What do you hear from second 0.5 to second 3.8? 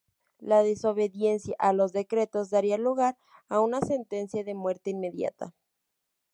desobediencia a los decretos daría lugar a